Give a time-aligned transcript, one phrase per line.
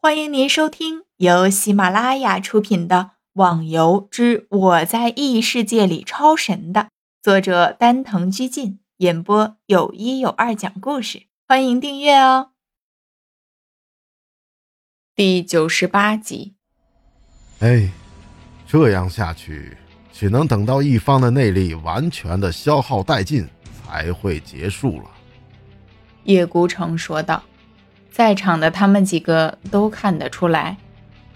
[0.00, 2.96] 欢迎您收听由喜马拉雅出品的
[3.32, 6.90] 《网游之我在异世界里超神》的
[7.20, 12.52] 作者丹藤居进演播，有一有二讲故事，欢迎订阅哦。
[15.16, 16.54] 第九十八集。
[17.58, 17.90] 哎，
[18.68, 19.76] 这样下去，
[20.12, 23.44] 只能等到一方的内力完全的消耗殆尽
[23.82, 25.10] 才会结束了。
[26.22, 27.42] 叶孤城说道。
[28.18, 30.76] 在场的他们几个都看得出来，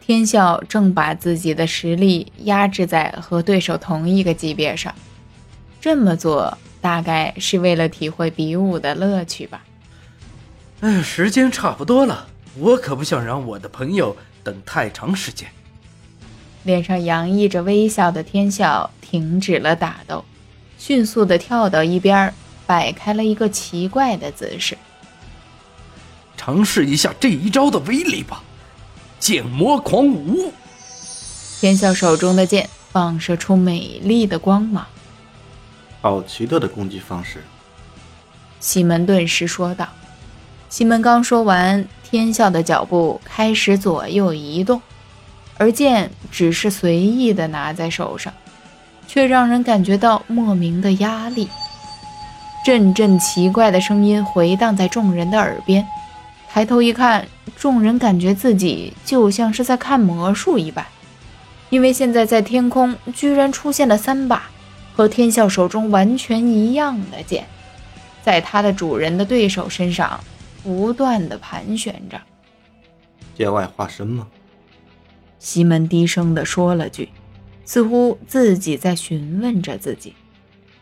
[0.00, 4.92] 天笑正把自己的实力压制在和对手同一个级别上。
[5.80, 9.62] 这么做大概是为了体会比武的乐趣吧。
[10.80, 12.26] 哎，时间差不多了，
[12.58, 15.48] 我可不想让我的朋友等太长时间。
[16.64, 20.24] 脸上洋溢着微笑的天笑停止了打斗，
[20.76, 22.34] 迅速的跳到一边，
[22.66, 24.76] 摆开了一个奇怪的姿势。
[26.44, 28.42] 尝试一下这一招的威力吧，
[29.18, 30.52] 剑魔狂舞。
[31.58, 34.84] 天笑手中的剑放射出美丽的光芒，
[36.02, 37.42] 好奇特的攻击方式。
[38.60, 39.88] 西门顿时说道。
[40.68, 44.82] 西门刚说完，天笑的脚步开始左右移动，
[45.56, 48.30] 而剑只是随意的拿在手上，
[49.08, 51.48] 却让人感觉到莫名的压力。
[52.66, 55.86] 阵阵奇怪的声音回荡在众人的耳边。
[56.54, 60.86] 抬头一看，众人感觉自己就像是在看魔术一般，
[61.68, 64.48] 因为现在在天空居然出现了三把
[64.94, 67.44] 和天笑手中完全一样的剑，
[68.22, 70.20] 在他的主人的对手身上
[70.62, 72.20] 不断的盘旋着。
[73.34, 74.28] 剑外化身吗？
[75.40, 77.08] 西门低声的说了句，
[77.64, 80.14] 似乎自己在询问着自己。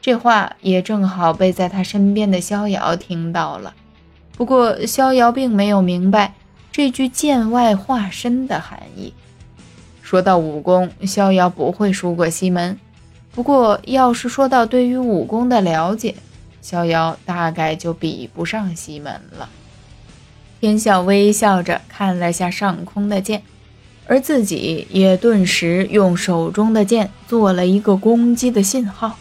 [0.00, 3.74] 这话也正好被在他身边的逍遥听到了。
[4.36, 6.34] 不过，逍遥并没有明白
[6.70, 9.14] 这句“剑外化身”的含义。
[10.02, 12.78] 说到武功，逍遥不会输过西门。
[13.32, 16.14] 不过，要是说到对于武功的了解，
[16.60, 19.48] 逍遥大概就比不上西门了。
[20.60, 23.42] 天笑微笑着看了下上空的剑，
[24.06, 29.16] 而自己也顿时用手中的剑做了一个攻击的信号。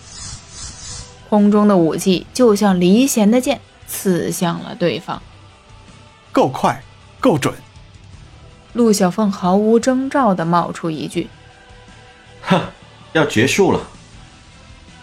[1.29, 3.61] 空中的武器就像离弦的箭。
[3.87, 5.21] 刺向了对方，
[6.31, 6.81] 够快，
[7.19, 7.53] 够准。
[8.73, 11.29] 陆小凤毫无征兆地冒出一句
[12.43, 12.61] ：“哼，
[13.13, 13.79] 要结束了。”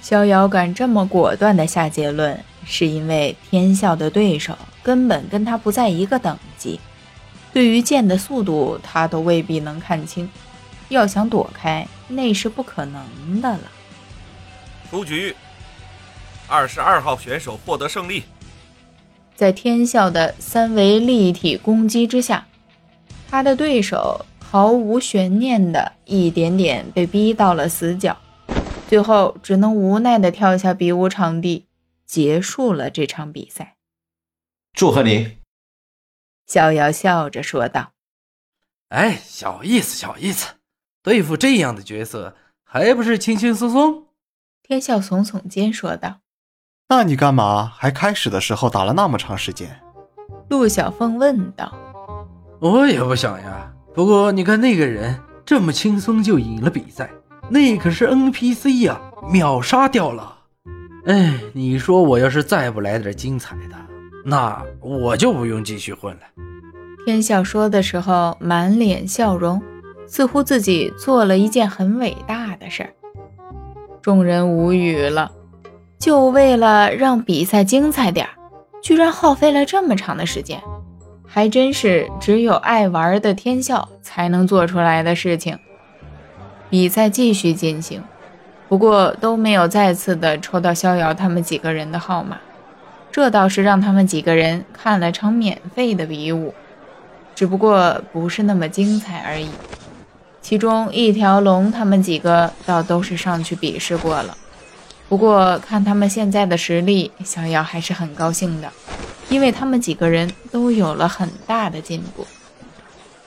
[0.03, 6.81] 逍遥敢这么果断地下结论，是因为天笑的对手根本跟他不在一个等级，
[7.53, 10.29] 对于剑的速度，他都未必能看清，
[10.89, 13.61] 要想躲开，那是不可能的了。
[14.91, 15.35] 出局，
[16.49, 18.25] 二十二号选手获得胜利。
[19.43, 22.47] 在天啸的三维立体攻击之下，
[23.29, 28.17] 他的对手毫无悬念的一点点被逼到了死角，
[28.89, 31.67] 最后只能无奈的跳下比武场地，
[32.07, 33.75] 结束了这场比赛。
[34.75, 35.39] 祝贺你，
[36.47, 37.95] 逍遥笑着说道
[38.91, 40.55] ：“哎，小意思，小意思，
[41.03, 44.07] 对付这样的角色还不是轻轻松松？”
[44.63, 46.22] 天笑耸耸肩说道。
[46.95, 49.81] 那你干嘛还开始的时候打了那么长时间？
[50.51, 51.73] 陆小凤问道。
[52.61, 57.09] 我也不想呀，不过你看那个人这么轻松就赢了比赛，
[57.49, 59.01] 那可是 NPC 呀，
[59.33, 60.37] 秒杀掉了。
[61.07, 63.77] 哎，你说我要是再不来点精彩的，
[64.27, 66.21] 那我就不用继续混了。
[67.07, 69.63] 天笑说的时候满脸笑容，
[70.07, 72.91] 似乎自己做了一件很伟大的事儿。
[74.03, 75.33] 众人无语了。
[76.03, 78.33] 就为了让比赛精彩点儿
[78.83, 80.61] 居然耗费了这么长的时间，
[81.25, 85.57] 还真是只有爱玩的天笑才能做出来的事情。
[86.69, 88.03] 比赛继续进行，
[88.69, 92.37] 不过都没有再次的抽到逍遥他们几个人的号码，
[93.13, 96.53] 这倒是让他们几个人看了场免费的比武，
[97.37, 99.49] 只不过不是那么精彩而已。
[100.41, 104.37] 其中一条龙他们几个倒都是上去比试过了。
[105.13, 108.73] 不过看他们现在的实力，逍遥还是很高兴的，
[109.29, 112.27] 因为他们几个人都有了很大的进步。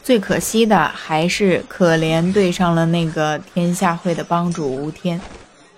[0.02, 5.22] 最可惜的还是可怜对上了那个天下会的帮主吴天，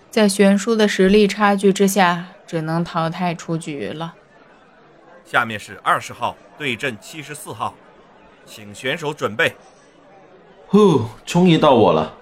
[0.09, 4.13] 在悬殊的实力差距之下，只能淘汰出局了。
[5.25, 7.73] 下面是二十号对阵七十四号，
[8.45, 9.57] 请选手准备。
[10.67, 12.13] 呼，终于到我了。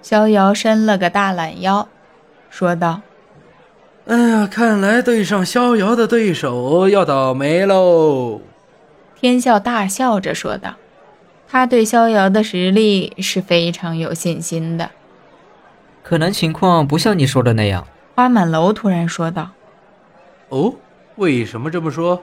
[0.00, 1.88] 逍遥伸了个大懒腰。
[2.50, 3.02] 说道
[4.06, 8.40] ：“哎呀，看来对上逍遥的对手要倒霉喽。”
[9.20, 10.76] 天笑大笑着说道
[11.48, 14.90] ：“他对逍遥的实力是非常有信心的。
[16.02, 17.86] 可能情况不像你说的那样。
[18.14, 19.50] 花满楼突然说道
[20.48, 20.74] ：“哦，
[21.16, 22.22] 为什么这么说？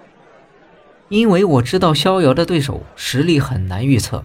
[1.09, 4.23] 因为我知道逍遥的对手实力很难预测。”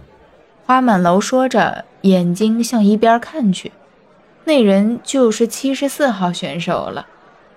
[0.65, 3.71] 花满楼说着，眼睛向一边看去，
[4.43, 7.07] 那人就是七十四号选手了，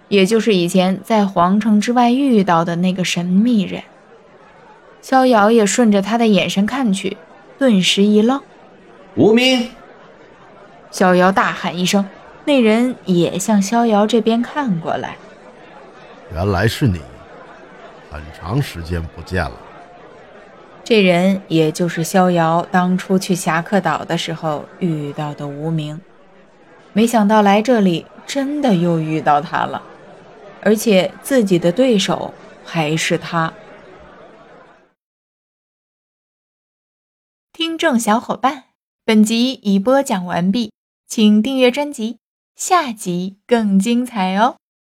[0.09, 3.83] 也就是以前在皇城之外遇到的那个神秘人。
[5.01, 7.17] 逍遥也顺着他的眼神看去，
[7.59, 8.41] 顿时一愣
[9.17, 9.71] ：“无名！”
[10.91, 12.07] 逍遥大喊一声，
[12.45, 15.17] 那人也向逍遥这边看过来。
[16.33, 17.01] 原来是你，
[18.11, 19.53] 很长时间不见了。
[20.85, 26.01] 这人也就是逍遥当初去侠客岛的时候遇到的无名，
[26.97, 29.83] 没想到来这里真的又遇到他了，
[30.63, 32.33] 而且自己的对手
[32.65, 33.53] 还是他。
[37.53, 38.67] 听众小伙伴，
[39.05, 40.73] 本集已播讲完毕，
[41.09, 42.19] 请订阅专辑，
[42.55, 44.57] 下集更精彩哦。